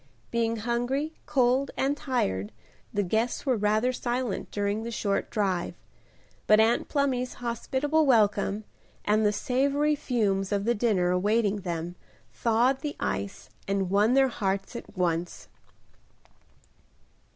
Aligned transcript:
Being 0.31 0.55
hungry, 0.55 1.13
cold 1.27 1.69
and 1.77 1.95
tired, 1.95 2.51
the 2.91 3.03
guests 3.03 3.45
were 3.45 3.55
rather 3.55 3.93
silent 3.93 4.49
during 4.49 4.81
the 4.81 4.89
short 4.89 5.29
drive, 5.29 5.75
but 6.47 6.59
Aunt 6.59 6.89
Plumy's 6.89 7.35
hospitable 7.35 8.07
welcome, 8.07 8.63
and 9.05 9.23
the 9.23 9.31
savory 9.31 9.93
fumes 9.93 10.51
of 10.51 10.65
the 10.65 10.73
dinner 10.73 11.11
awaiting 11.11 11.57
them, 11.57 11.93
thawed 12.33 12.79
the 12.81 12.95
ice 12.99 13.51
and 13.67 13.91
won 13.91 14.15
their 14.15 14.29
hearts 14.29 14.75
at 14.75 14.97
once. 14.97 15.49